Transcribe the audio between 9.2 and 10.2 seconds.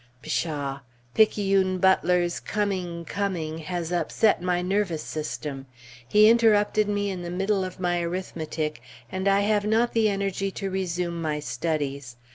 I have not the